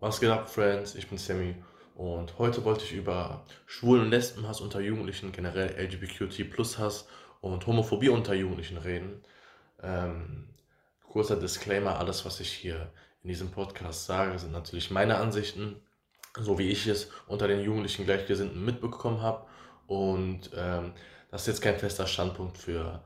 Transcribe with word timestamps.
Was 0.00 0.20
geht 0.20 0.30
ab, 0.30 0.48
Friends? 0.48 0.94
Ich 0.94 1.08
bin 1.08 1.18
Sammy 1.18 1.56
und 1.96 2.38
heute 2.38 2.64
wollte 2.64 2.84
ich 2.84 2.92
über 2.92 3.44
Schwulen- 3.66 4.02
und 4.02 4.10
Lesbenhass 4.10 4.60
unter 4.60 4.78
Jugendlichen, 4.78 5.32
generell 5.32 5.74
LGBTQ-Hass 5.76 7.08
und 7.40 7.66
Homophobie 7.66 8.08
unter 8.08 8.32
Jugendlichen 8.32 8.78
reden. 8.78 9.24
Ähm, 9.82 10.50
kurzer 11.02 11.34
Disclaimer: 11.34 11.98
Alles, 11.98 12.24
was 12.24 12.38
ich 12.38 12.52
hier 12.52 12.92
in 13.24 13.30
diesem 13.30 13.50
Podcast 13.50 14.06
sage, 14.06 14.38
sind 14.38 14.52
natürlich 14.52 14.92
meine 14.92 15.16
Ansichten, 15.16 15.82
so 16.38 16.60
wie 16.60 16.70
ich 16.70 16.86
es 16.86 17.10
unter 17.26 17.48
den 17.48 17.64
Jugendlichen 17.64 18.04
Gleichgesinnten 18.04 18.64
mitbekommen 18.64 19.20
habe. 19.20 19.46
Und 19.88 20.50
ähm, 20.56 20.92
das 21.32 21.40
ist 21.40 21.48
jetzt 21.48 21.62
kein 21.62 21.76
fester 21.76 22.06
Standpunkt 22.06 22.56
für 22.56 23.02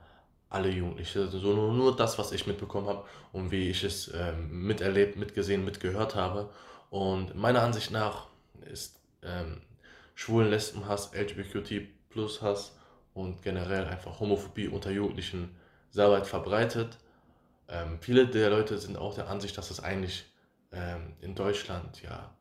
alle 0.51 0.69
Jugendliche, 0.69 1.27
sondern 1.29 1.75
nur 1.75 1.97
das, 1.97 2.19
was 2.19 2.33
ich 2.33 2.47
mitbekommen 2.47 2.89
habe 2.89 3.05
und 3.33 3.51
wie 3.51 3.71
ich 3.71 3.83
es 3.83 4.13
ähm, 4.15 4.67
miterlebt, 4.67 5.17
mitgesehen, 5.17 5.65
mitgehört 5.65 6.15
habe. 6.17 6.51
Und 6.93 7.35
meiner 7.35 7.63
Ansicht 7.63 7.91
nach 7.91 8.27
ist 8.71 9.00
ähm, 9.23 9.63
Schwulen, 10.14 10.50
Lesbenhass, 10.50 11.14
LGBTQ 11.14 11.89
plus 12.11 12.43
Hass 12.43 12.77
und 13.14 13.43
generell 13.43 13.87
einfach 13.87 14.21
Homophobie 14.21 14.69
unter 14.69 14.91
Jugendlichen 14.91 15.57
sehr 15.89 16.11
weit 16.11 16.27
verbreitet. 16.27 16.99
Ähm, 17.67 17.97
viele 18.03 18.27
der 18.27 18.50
Leute 18.50 18.77
sind 18.77 18.99
auch 18.99 19.14
der 19.14 19.29
Ansicht, 19.29 19.57
dass 19.57 19.71
es 19.71 19.81
eigentlich 19.81 20.27
ähm, 20.71 21.14
in 21.23 21.35
Deutschland 21.35 22.03
ja 22.03 22.36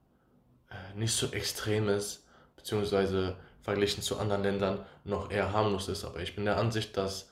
äh, 0.70 0.98
nicht 0.98 1.14
so 1.14 1.28
extrem 1.28 1.88
ist, 1.88 2.28
beziehungsweise 2.58 3.38
verglichen 3.62 4.04
zu 4.04 4.20
anderen 4.20 4.44
Ländern 4.44 4.86
noch 5.06 5.32
eher 5.32 5.54
harmlos 5.54 5.88
ist. 5.88 6.04
Aber 6.04 6.20
ich 6.20 6.36
bin 6.36 6.44
der 6.44 6.58
Ansicht, 6.58 6.98
dass 6.98 7.32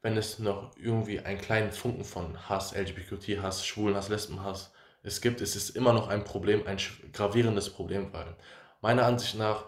wenn 0.00 0.16
es 0.16 0.38
noch 0.38 0.74
irgendwie 0.78 1.20
einen 1.20 1.38
kleinen 1.38 1.72
Funken 1.72 2.04
von 2.04 2.48
Hass, 2.48 2.74
LGBTQ-Hass, 2.74 3.66
Schwulenhass, 3.66 4.08
Lesbenhass 4.08 4.72
es 5.06 5.20
gibt, 5.20 5.40
es 5.40 5.54
ist 5.54 5.70
immer 5.70 5.92
noch 5.92 6.08
ein 6.08 6.24
Problem, 6.24 6.66
ein 6.66 6.78
gravierendes 7.12 7.70
Problem, 7.70 8.12
weil 8.12 8.36
meiner 8.80 9.06
Ansicht 9.06 9.36
nach, 9.36 9.66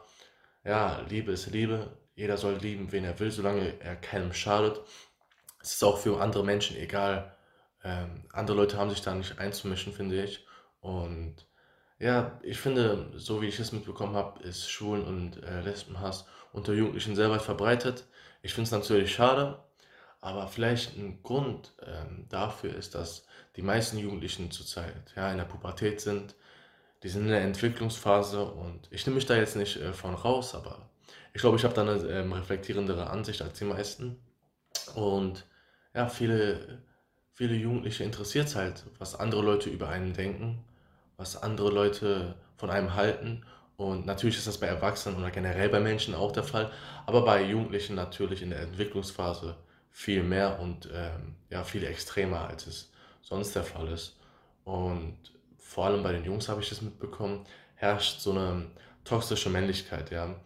ja, 0.64 1.00
Liebe 1.08 1.30
ist 1.30 1.46
Liebe, 1.50 1.96
jeder 2.16 2.36
soll 2.36 2.54
lieben, 2.56 2.90
wen 2.90 3.04
er 3.04 3.18
will, 3.20 3.30
solange 3.30 3.80
er 3.80 3.94
keinem 3.94 4.32
schadet. 4.32 4.80
Es 5.62 5.74
ist 5.74 5.84
auch 5.84 5.98
für 5.98 6.20
andere 6.20 6.44
Menschen 6.44 6.76
egal. 6.76 7.36
Ähm, 7.84 8.24
andere 8.32 8.56
Leute 8.56 8.76
haben 8.78 8.90
sich 8.90 9.00
da 9.00 9.14
nicht 9.14 9.38
einzumischen, 9.38 9.92
finde 9.92 10.24
ich. 10.24 10.44
Und 10.80 11.36
ja, 12.00 12.40
ich 12.42 12.58
finde, 12.58 13.12
so 13.14 13.40
wie 13.40 13.46
ich 13.46 13.60
es 13.60 13.70
mitbekommen 13.70 14.16
habe, 14.16 14.42
ist 14.42 14.68
Schwulen- 14.68 15.06
und 15.06 15.42
äh, 15.44 15.60
Lesbenhass 15.60 16.26
unter 16.52 16.72
Jugendlichen 16.72 17.14
sehr 17.14 17.30
weit 17.30 17.42
verbreitet. 17.42 18.08
Ich 18.42 18.54
finde 18.54 18.66
es 18.66 18.72
natürlich 18.72 19.12
schade, 19.14 19.62
aber 20.20 20.48
vielleicht 20.48 20.96
ein 20.96 21.22
Grund 21.22 21.72
ähm, 21.86 22.26
dafür 22.28 22.74
ist, 22.74 22.94
dass 22.94 23.24
die 23.56 23.62
meisten 23.62 23.98
Jugendlichen 23.98 24.50
zurzeit 24.50 25.12
ja, 25.16 25.30
in 25.30 25.38
der 25.38 25.44
Pubertät 25.44 26.00
sind. 26.00 26.34
Die 27.02 27.08
sind 27.08 27.22
in 27.22 27.28
der 27.28 27.42
Entwicklungsphase 27.42 28.44
und 28.44 28.88
ich 28.90 29.06
nehme 29.06 29.16
mich 29.16 29.26
da 29.26 29.36
jetzt 29.36 29.56
nicht 29.56 29.76
äh, 29.76 29.92
von 29.92 30.14
raus, 30.14 30.54
aber 30.54 30.88
ich 31.32 31.40
glaube, 31.40 31.56
ich 31.56 31.64
habe 31.64 31.74
da 31.74 31.82
eine 31.82 31.96
ähm, 32.08 32.32
reflektierendere 32.32 33.08
Ansicht 33.10 33.40
als 33.42 33.58
die 33.58 33.64
meisten. 33.64 34.16
Und 34.94 35.46
ja, 35.94 36.08
viele, 36.08 36.82
viele 37.34 37.54
Jugendliche 37.54 38.02
interessiert 38.02 38.48
es 38.48 38.56
halt, 38.56 38.84
was 38.98 39.14
andere 39.14 39.42
Leute 39.42 39.70
über 39.70 39.88
einen 39.88 40.14
denken, 40.14 40.64
was 41.16 41.40
andere 41.40 41.70
Leute 41.70 42.34
von 42.56 42.70
einem 42.70 42.94
halten. 42.94 43.44
Und 43.76 44.06
natürlich 44.06 44.36
ist 44.36 44.48
das 44.48 44.58
bei 44.58 44.66
Erwachsenen 44.66 45.16
oder 45.18 45.30
generell 45.30 45.68
bei 45.68 45.78
Menschen 45.78 46.14
auch 46.16 46.32
der 46.32 46.42
Fall, 46.42 46.72
aber 47.06 47.24
bei 47.24 47.42
Jugendlichen 47.44 47.94
natürlich 47.94 48.42
in 48.42 48.50
der 48.50 48.60
Entwicklungsphase 48.60 49.56
viel 49.98 50.22
mehr 50.22 50.60
und 50.60 50.88
ähm, 50.94 51.34
ja, 51.50 51.64
viel 51.64 51.82
extremer, 51.82 52.46
als 52.46 52.68
es 52.68 52.92
sonst 53.20 53.56
der 53.56 53.64
Fall 53.64 53.88
ist. 53.88 54.16
Und 54.62 55.18
vor 55.58 55.86
allem 55.86 56.04
bei 56.04 56.12
den 56.12 56.24
Jungs 56.24 56.48
habe 56.48 56.60
ich 56.60 56.68
das 56.68 56.82
mitbekommen, 56.82 57.44
herrscht 57.74 58.20
so 58.20 58.30
eine 58.30 58.70
toxische 59.02 59.50
Männlichkeit, 59.50 60.12
ja. 60.12 60.36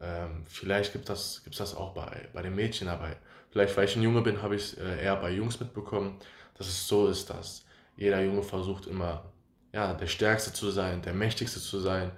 Ähm, 0.00 0.42
vielleicht 0.48 0.92
gibt 0.92 1.08
es 1.08 1.40
das, 1.44 1.56
das 1.56 1.76
auch 1.76 1.94
bei, 1.94 2.28
bei 2.32 2.42
den 2.42 2.56
Mädchen, 2.56 2.88
aber 2.88 3.14
vielleicht, 3.50 3.76
weil 3.76 3.84
ich 3.84 3.94
ein 3.94 4.02
Junge 4.02 4.22
bin, 4.22 4.42
habe 4.42 4.56
ich 4.56 4.72
es 4.72 4.74
äh, 4.74 5.04
eher 5.04 5.14
bei 5.14 5.30
Jungs 5.30 5.60
mitbekommen, 5.60 6.18
dass 6.58 6.66
es 6.66 6.88
so 6.88 7.06
ist, 7.06 7.30
dass 7.30 7.64
jeder 7.96 8.20
Junge 8.22 8.42
versucht 8.42 8.88
immer, 8.88 9.32
ja, 9.72 9.94
der 9.94 10.08
Stärkste 10.08 10.52
zu 10.52 10.72
sein, 10.72 11.00
der 11.02 11.14
Mächtigste 11.14 11.60
zu 11.60 11.78
sein, 11.78 12.10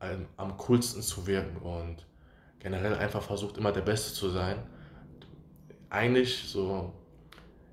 am, 0.00 0.26
am 0.36 0.56
coolsten 0.56 1.00
zu 1.00 1.28
wirken 1.28 1.58
und 1.58 2.04
generell 2.58 2.96
einfach 2.96 3.22
versucht 3.22 3.56
immer 3.56 3.70
der 3.70 3.82
Beste 3.82 4.12
zu 4.12 4.30
sein 4.30 4.66
eigentlich 5.94 6.44
so 6.48 6.92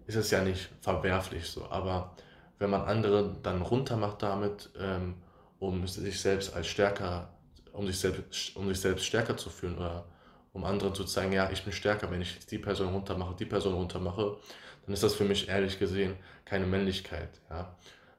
ist 0.08 0.16
es 0.16 0.32
ja 0.32 0.44
nicht 0.44 0.70
verwerflich 0.82 1.48
so, 1.48 1.70
aber 1.70 2.16
wenn 2.60 2.70
man 2.70 2.82
andere 2.82 3.38
dann 3.42 3.62
runtermacht 3.62 4.22
damit, 4.22 4.70
ähm, 4.80 5.16
um 5.60 5.88
sich 5.88 6.20
selbst 6.20 6.54
als 6.56 6.68
stärker, 6.68 7.34
um 7.74 7.88
sich 7.88 8.00
selbst, 8.00 8.56
um 8.56 8.68
sich 8.68 8.80
selbst 8.80 9.06
stärker 9.06 9.38
zu 9.38 9.50
fühlen 9.50 9.78
oder 9.78 10.06
um 10.54 10.64
anderen 10.66 10.94
zu 10.94 11.06
zeigen, 11.06 11.32
ja, 11.32 11.50
ich 11.50 11.64
bin 11.64 11.74
stärker, 11.74 12.12
wenn 12.12 12.22
ich 12.22 12.46
die 12.46 12.60
Person 12.60 12.94
runtermache, 12.94 13.36
die 13.36 13.46
Person 13.46 13.74
runtermache, 13.74 14.38
dann 14.86 14.94
ist 14.94 15.04
das 15.04 15.16
für 15.16 15.24
mich 15.24 15.48
ehrlich 15.50 15.80
gesehen 15.80 16.16
keine 16.46 16.66
Männlichkeit. 16.66 17.30
Ja. 17.50 17.76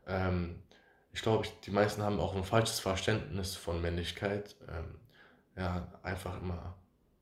Ähm, 0.06 0.62
ich 1.12 1.20
glaube, 1.22 1.46
die 1.64 1.70
meisten 1.70 2.02
haben 2.02 2.20
auch 2.20 2.34
ein 2.34 2.44
falsches 2.44 2.80
Verständnis 2.80 3.54
von 3.54 3.82
Männlichkeit. 3.82 4.56
Ähm, 4.68 4.98
ja, 5.56 5.86
einfach 6.02 6.40
immer 6.40 6.74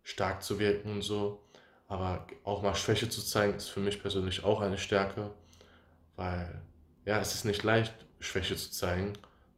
stark 0.05 0.43
zu 0.43 0.59
wirken 0.59 0.93
und 0.93 1.03
so. 1.03 1.43
Aber 1.91 2.25
auch 2.45 2.63
mal 2.63 2.77
Schwäche 2.77 3.09
zu 3.09 3.21
zeigen, 3.21 3.57
ist 3.57 3.69
für 3.69 3.81
mich 3.81 4.01
persönlich 4.01 4.45
auch 4.45 4.61
eine 4.61 4.79
Stärke, 4.79 5.33
weil 6.15 6.63
ja, 7.05 7.19
es 7.19 7.35
ist 7.35 7.45
nicht 7.45 7.65
leicht, 7.65 7.93
Schwäche 8.21 8.55
zu 8.55 8.71
zeigen. 8.71 9.15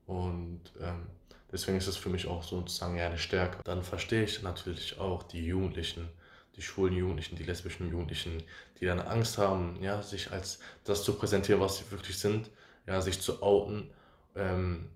Und 0.07 0.63
ähm, 0.81 1.09
deswegen 1.53 1.77
ist 1.77 1.89
es 1.89 1.99
für 1.99 2.09
mich 2.09 2.27
auch 2.27 2.43
sozusagen 2.43 2.97
ja 2.97 3.05
eine 3.07 3.19
Stärke. 3.19 3.59
Dann 3.65 3.83
verstehe 3.83 4.25
ich 4.25 4.43
natürlich 4.43 4.99
auch 4.99 5.25
die 5.25 5.45
Jugendlichen, 5.45 6.09
die 6.57 6.63
schwulen 6.63 6.95
Jugendlichen, 6.95 7.37
die 7.37 7.43
lesbischen 7.45 7.91
Jugendlichen, 7.91 8.43
die 8.81 8.87
dann 8.87 9.01
Angst 9.01 9.37
haben, 9.37 9.83
ja, 9.83 10.01
sich 10.03 10.33
als 10.33 10.59
das 10.85 11.05
zu 11.05 11.13
präsentieren, 11.15 11.61
was 11.61 11.79
sie 11.79 11.91
wirklich 11.91 12.19
sind, 12.19 12.51
ja, 12.87 13.03
sich 13.03 13.21
zu 13.21 13.43
outen. 13.43 13.91
Ähm, 14.37 14.89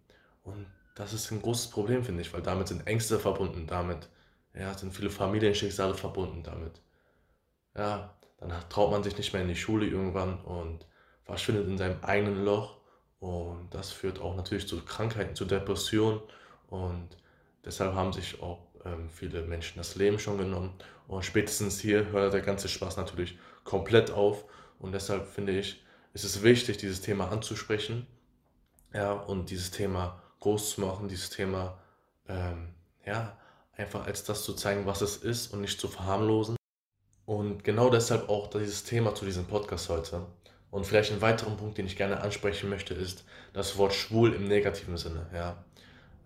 und 0.43 0.67
das 0.95 1.13
ist 1.13 1.31
ein 1.33 1.43
großes 1.43 1.69
Problem, 1.69 2.03
finde 2.03 2.23
ich, 2.23 2.33
weil 2.33 2.41
damit 2.41 2.69
sind 2.69 2.87
Ängste 2.87 3.19
verbunden, 3.19 3.67
damit 3.67 4.09
ja, 4.55 4.73
sind 4.73 4.95
viele 4.95 5.11
Familienschicksale 5.11 5.95
verbunden 5.95 6.43
damit 6.43 6.81
ja, 7.77 8.15
dann 8.39 8.53
traut 8.69 8.91
man 8.91 9.03
sich 9.03 9.17
nicht 9.17 9.33
mehr 9.33 9.43
in 9.43 9.49
die 9.49 9.57
Schule 9.57 9.87
irgendwann 9.87 10.41
und 10.41 10.87
verschwindet 11.25 11.69
in 11.69 11.79
seinem 11.79 12.03
eigenen 12.03 12.45
Loch. 12.45 12.77
Und 13.21 13.69
das 13.71 13.91
führt 13.91 14.21
auch 14.21 14.37
natürlich 14.37 14.69
zu 14.69 14.85
Krankheiten, 14.85 15.35
zu 15.35 15.45
Depressionen. 15.45 16.21
Und 16.69 17.09
deshalb 17.65 17.95
haben 17.95 18.13
sich 18.13 18.43
auch 18.43 18.59
ähm, 18.85 19.09
viele 19.11 19.43
Menschen 19.43 19.79
das 19.79 19.97
Leben 19.97 20.19
schon 20.19 20.39
genommen. 20.39 20.75
Und 21.09 21.25
spätestens 21.25 21.81
hier 21.81 22.07
hört 22.11 22.33
der 22.33 22.43
ganze 22.43 22.69
Spaß 22.69 22.97
natürlich 22.97 23.39
komplett 23.65 24.11
auf. 24.11 24.45
Und 24.79 24.93
deshalb 24.93 25.27
finde 25.27 25.59
ich, 25.59 25.85
ist 26.13 26.25
es 26.25 26.43
wichtig, 26.43 26.79
dieses 26.79 27.01
Thema 27.01 27.31
anzusprechen. 27.31 28.07
Ja, 28.93 29.13
und 29.13 29.51
dieses 29.51 29.71
Thema 29.71 30.23
groß 30.41 30.71
zu 30.71 30.81
machen, 30.81 31.09
dieses 31.09 31.31
Thema, 31.31 31.79
ähm, 32.29 32.75
ja, 33.05 33.37
einfach 33.77 34.07
als 34.07 34.25
das 34.25 34.45
zu 34.45 34.55
zeigen, 34.55 34.87
was 34.87 35.03
es 35.03 35.17
ist 35.17 35.53
und 35.53 35.61
nicht 35.61 35.81
zu 35.81 35.89
verharmlosen. 35.89 36.57
Und 37.27 37.65
genau 37.65 37.91
deshalb 37.91 38.29
auch 38.29 38.49
dieses 38.49 38.85
Thema 38.85 39.15
zu 39.15 39.25
diesem 39.25 39.47
Podcast 39.47 39.89
heute. 39.89 40.27
Und 40.71 40.87
vielleicht 40.87 41.13
ein 41.13 41.21
weiterer 41.21 41.51
Punkt, 41.51 41.77
den 41.77 41.87
ich 41.87 41.97
gerne 41.97 42.21
ansprechen 42.21 42.71
möchte, 42.71 42.95
ist 42.95 43.25
das 43.53 43.77
Wort 43.77 43.93
schwul 43.93 44.33
im 44.33 44.47
negativen 44.47 44.97
Sinne. 44.97 45.27
Ja. 45.35 45.65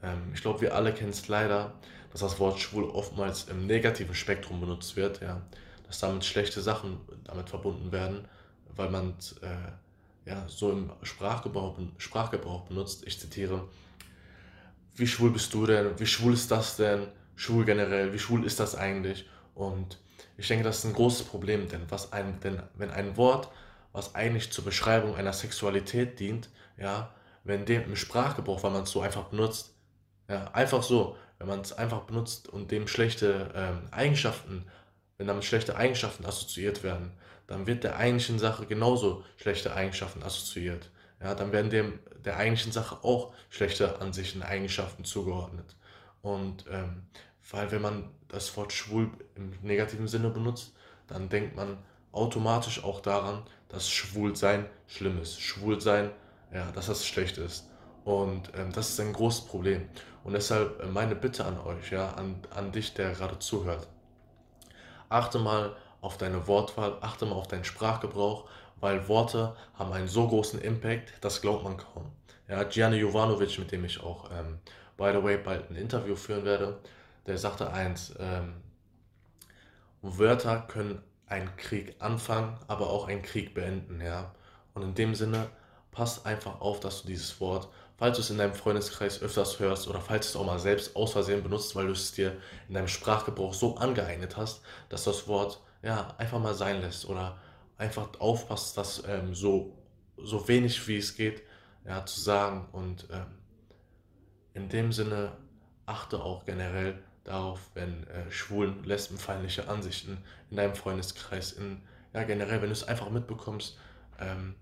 Ähm, 0.02 0.30
ich 0.34 0.42
glaube, 0.42 0.60
wir 0.60 0.74
alle 0.74 0.92
kennen 0.92 1.10
es 1.10 1.26
leider, 1.28 1.72
dass 2.12 2.20
das 2.20 2.38
Wort 2.38 2.60
schwul 2.60 2.84
oftmals 2.84 3.44
im 3.44 3.66
negativen 3.66 4.14
Spektrum 4.14 4.60
benutzt 4.60 4.96
wird. 4.96 5.22
Ja. 5.22 5.40
Dass 5.86 6.00
damit 6.00 6.24
schlechte 6.24 6.60
Sachen 6.60 7.00
damit 7.24 7.48
verbunden 7.48 7.92
werden, 7.92 8.28
weil 8.76 8.90
man 8.90 9.14
es 9.18 9.32
äh, 9.38 9.56
ja, 10.26 10.44
so 10.48 10.70
im 10.70 10.92
Sprachgebrauch, 11.02 11.78
Sprachgebrauch 11.96 12.62
benutzt. 12.62 13.04
Ich 13.06 13.18
zitiere, 13.18 13.66
wie 14.96 15.06
schwul 15.06 15.30
bist 15.30 15.54
du 15.54 15.64
denn? 15.64 15.98
Wie 15.98 16.06
schwul 16.06 16.34
ist 16.34 16.50
das 16.50 16.76
denn? 16.76 17.06
Schwul 17.36 17.64
generell, 17.64 18.12
wie 18.12 18.18
schwul 18.18 18.44
ist 18.44 18.60
das 18.60 18.74
eigentlich? 18.74 19.26
Und 19.54 19.98
ich 20.40 20.48
denke, 20.48 20.64
das 20.64 20.78
ist 20.78 20.86
ein 20.86 20.94
großes 20.94 21.26
Problem, 21.26 21.68
denn, 21.68 21.82
was 21.90 22.14
ein, 22.14 22.40
denn 22.40 22.62
wenn 22.74 22.90
ein 22.90 23.18
Wort, 23.18 23.50
was 23.92 24.14
eigentlich 24.14 24.50
zur 24.50 24.64
Beschreibung 24.64 25.14
einer 25.14 25.34
Sexualität 25.34 26.18
dient, 26.18 26.48
ja, 26.78 27.14
wenn 27.44 27.66
dem 27.66 27.84
im 27.84 27.94
Sprachgebrauch, 27.96 28.62
weil 28.62 28.70
man 28.70 28.84
es 28.84 28.90
so 28.90 29.02
einfach 29.02 29.24
benutzt, 29.24 29.74
ja, 30.28 30.50
einfach 30.52 30.82
so, 30.82 31.16
wenn 31.38 31.46
man 31.46 31.60
es 31.60 31.74
einfach 31.74 32.00
benutzt 32.02 32.48
und 32.48 32.70
dem 32.70 32.88
schlechte 32.88 33.50
ähm, 33.54 33.88
Eigenschaften, 33.90 34.64
wenn 35.18 35.26
damit 35.26 35.44
schlechte 35.44 35.76
Eigenschaften 35.76 36.24
assoziiert 36.24 36.82
werden, 36.82 37.12
dann 37.46 37.66
wird 37.66 37.84
der 37.84 37.96
eigentlichen 37.96 38.38
Sache 38.38 38.64
genauso 38.64 39.24
schlechte 39.36 39.74
Eigenschaften 39.74 40.22
assoziiert. 40.22 40.90
Ja, 41.20 41.34
dann 41.34 41.52
werden 41.52 41.70
dem 41.70 41.98
der 42.24 42.38
eigentlichen 42.38 42.72
Sache 42.72 43.04
auch 43.04 43.34
schlechte 43.50 44.00
Ansichten, 44.00 44.42
Eigenschaften 44.42 45.04
zugeordnet. 45.04 45.76
Und 46.22 46.64
ähm, 46.70 47.02
weil 47.50 47.70
wenn 47.72 47.82
man 47.82 48.10
das 48.28 48.56
Wort 48.56 48.72
schwul 48.72 49.10
im 49.34 49.52
negativen 49.62 50.08
Sinne 50.08 50.30
benutzt, 50.30 50.72
dann 51.06 51.28
denkt 51.28 51.56
man 51.56 51.78
automatisch 52.12 52.82
auch 52.84 53.00
daran, 53.00 53.42
dass 53.68 53.90
Schwulsein 53.90 54.66
schlimm 54.86 55.20
ist. 55.20 55.40
Schwulsein, 55.40 56.10
ja, 56.52 56.70
dass 56.72 56.86
das 56.86 57.06
schlecht 57.06 57.38
ist. 57.38 57.68
Und 58.04 58.50
ähm, 58.56 58.72
das 58.72 58.90
ist 58.90 59.00
ein 59.00 59.12
großes 59.12 59.42
Problem. 59.42 59.88
Und 60.24 60.32
deshalb 60.32 60.82
äh, 60.82 60.86
meine 60.86 61.14
Bitte 61.14 61.44
an 61.44 61.58
euch, 61.60 61.90
ja, 61.90 62.10
an, 62.12 62.36
an 62.54 62.72
dich, 62.72 62.94
der 62.94 63.12
gerade 63.12 63.38
zuhört. 63.38 63.88
Achte 65.08 65.38
mal 65.38 65.76
auf 66.00 66.16
deine 66.16 66.46
Wortwahl, 66.46 66.96
achte 67.00 67.26
mal 67.26 67.34
auf 67.34 67.48
deinen 67.48 67.64
Sprachgebrauch, 67.64 68.48
weil 68.80 69.06
Worte 69.08 69.54
haben 69.74 69.92
einen 69.92 70.08
so 70.08 70.26
großen 70.26 70.60
Impact, 70.60 71.12
das 71.20 71.42
glaubt 71.42 71.64
man 71.64 71.76
kaum. 71.76 72.10
Ja, 72.48 72.64
Gianni 72.64 72.96
Jovanovic, 72.96 73.58
mit 73.58 73.70
dem 73.70 73.84
ich 73.84 74.02
auch, 74.02 74.30
ähm, 74.30 74.58
by 74.96 75.12
the 75.14 75.22
way, 75.22 75.36
bald 75.36 75.70
ein 75.70 75.76
Interview 75.76 76.16
führen 76.16 76.44
werde, 76.44 76.78
der 77.30 77.38
sagte 77.38 77.72
eins, 77.72 78.12
ähm, 78.18 78.54
Wörter 80.02 80.62
können 80.62 81.02
einen 81.26 81.54
Krieg 81.56 81.94
anfangen, 82.00 82.58
aber 82.66 82.90
auch 82.90 83.06
einen 83.06 83.22
Krieg 83.22 83.54
beenden, 83.54 84.00
ja. 84.00 84.34
Und 84.74 84.82
in 84.82 84.94
dem 84.94 85.14
Sinne, 85.14 85.48
pass 85.92 86.24
einfach 86.24 86.60
auf, 86.60 86.80
dass 86.80 87.02
du 87.02 87.08
dieses 87.08 87.40
Wort, 87.40 87.68
falls 87.96 88.16
du 88.16 88.22
es 88.22 88.30
in 88.30 88.38
deinem 88.38 88.54
Freundeskreis 88.54 89.22
öfters 89.22 89.60
hörst 89.60 89.86
oder 89.86 90.00
falls 90.00 90.26
du 90.26 90.30
es 90.30 90.42
auch 90.42 90.46
mal 90.46 90.58
selbst 90.58 90.96
aus 90.96 91.12
Versehen 91.12 91.42
benutzt, 91.42 91.76
weil 91.76 91.86
du 91.86 91.92
es 91.92 92.12
dir 92.12 92.36
in 92.68 92.74
deinem 92.74 92.88
Sprachgebrauch 92.88 93.54
so 93.54 93.76
angeeignet 93.76 94.36
hast, 94.36 94.62
dass 94.88 95.04
das 95.04 95.28
Wort 95.28 95.60
ja 95.82 96.14
einfach 96.18 96.40
mal 96.40 96.54
sein 96.54 96.80
lässt 96.80 97.06
oder 97.06 97.38
einfach 97.78 98.08
aufpasst, 98.18 98.76
dass 98.76 99.04
ähm, 99.06 99.34
so, 99.34 99.78
so 100.16 100.48
wenig 100.48 100.86
wie 100.88 100.98
es 100.98 101.14
geht 101.14 101.42
ja, 101.86 102.04
zu 102.04 102.20
sagen 102.20 102.68
und 102.72 103.06
ähm, 103.12 103.26
in 104.54 104.68
dem 104.68 104.92
Sinne 104.92 105.32
achte 105.86 106.22
auch 106.22 106.44
generell 106.44 106.98
darauf, 107.24 107.60
wenn 107.74 108.06
äh, 108.08 108.30
schwulen, 108.30 108.82
lesbenfeindliche 108.84 109.68
Ansichten 109.68 110.18
in 110.50 110.56
deinem 110.56 110.74
Freundeskreis, 110.74 111.52
in, 111.52 111.82
ja 112.12 112.22
generell, 112.24 112.62
wenn 112.62 112.68
du 112.68 112.74
es 112.74 112.84
einfach 112.84 113.10
mitbekommst, 113.10 113.78
ähm, 114.18 114.54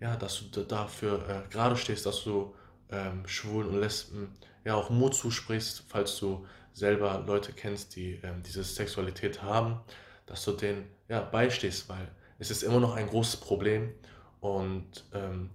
ja, 0.00 0.16
dass 0.16 0.50
du 0.50 0.62
dafür 0.62 1.28
äh, 1.28 1.48
gerade 1.50 1.76
stehst, 1.76 2.06
dass 2.06 2.22
du 2.24 2.54
ähm, 2.90 3.26
Schwulen 3.26 3.68
und 3.68 3.80
Lesben 3.80 4.36
ja 4.64 4.74
auch 4.74 4.90
Mut 4.90 5.14
zusprichst, 5.14 5.84
falls 5.88 6.18
du 6.18 6.46
selber 6.72 7.24
Leute 7.26 7.52
kennst, 7.52 7.96
die 7.96 8.20
ähm, 8.22 8.42
diese 8.42 8.62
Sexualität 8.62 9.42
haben, 9.42 9.80
dass 10.26 10.44
du 10.44 10.52
denen 10.52 10.88
ja 11.08 11.20
beistehst, 11.20 11.88
weil 11.88 12.08
es 12.38 12.50
ist 12.50 12.62
immer 12.62 12.80
noch 12.80 12.94
ein 12.94 13.08
großes 13.08 13.40
Problem 13.40 13.94
und 14.40 15.04
ähm, 15.14 15.50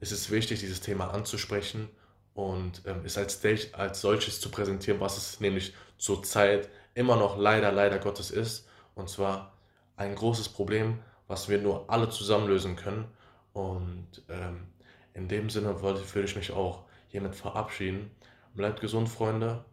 es 0.00 0.12
ist 0.12 0.30
wichtig, 0.30 0.60
dieses 0.60 0.80
Thema 0.80 1.12
anzusprechen 1.12 1.88
und 2.34 2.82
ähm, 2.86 3.02
es 3.04 3.18
als, 3.18 3.44
als 3.74 4.00
solches 4.00 4.40
zu 4.40 4.50
präsentieren, 4.50 5.00
was 5.00 5.18
es 5.18 5.40
nämlich 5.40 5.74
zurzeit 5.98 6.68
immer 6.94 7.16
noch 7.16 7.36
leider, 7.36 7.72
leider 7.72 7.98
Gottes 7.98 8.30
ist. 8.30 8.68
Und 8.94 9.08
zwar 9.08 9.52
ein 9.96 10.14
großes 10.14 10.48
Problem, 10.48 10.98
was 11.28 11.48
wir 11.48 11.58
nur 11.58 11.90
alle 11.90 12.08
zusammen 12.08 12.48
lösen 12.48 12.76
können. 12.76 13.06
Und 13.52 14.22
ähm, 14.28 14.68
in 15.14 15.28
dem 15.28 15.50
Sinne 15.50 15.82
würde 15.82 16.02
ich 16.24 16.36
mich 16.36 16.52
auch 16.52 16.84
hiermit 17.08 17.34
verabschieden. 17.34 18.10
Bleibt 18.54 18.80
gesund, 18.80 19.08
Freunde. 19.08 19.64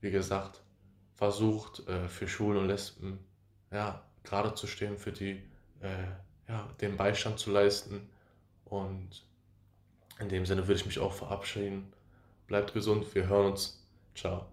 Wie 0.00 0.10
gesagt, 0.10 0.60
versucht 1.14 1.86
äh, 1.88 2.08
für 2.08 2.28
Schulen 2.28 2.58
und 2.58 2.66
Lesben 2.66 3.18
ja, 3.72 4.02
gerade 4.22 4.54
zu 4.54 4.66
stehen, 4.66 4.98
für 4.98 5.12
die 5.12 5.42
äh, 5.80 6.48
ja, 6.48 6.68
den 6.80 6.96
Beistand 6.96 7.38
zu 7.38 7.50
leisten. 7.50 8.08
Und 8.64 9.24
in 10.18 10.28
dem 10.28 10.46
Sinne 10.46 10.66
würde 10.66 10.80
ich 10.80 10.86
mich 10.86 10.98
auch 10.98 11.12
verabschieden. 11.12 11.92
Bleibt 12.46 12.72
gesund, 12.72 13.14
wir 13.14 13.28
hören 13.28 13.52
uns. 13.52 13.84
Ciao. 14.14 14.46